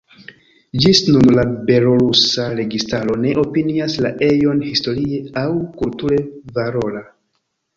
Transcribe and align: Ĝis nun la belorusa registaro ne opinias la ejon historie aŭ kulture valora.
Ĝis 0.83 1.01
nun 1.09 1.27
la 1.39 1.43
belorusa 1.67 2.47
registaro 2.61 3.19
ne 3.25 3.35
opinias 3.43 3.99
la 4.07 4.13
ejon 4.31 4.65
historie 4.71 5.21
aŭ 5.45 5.47
kulture 5.83 6.23
valora. 6.59 7.07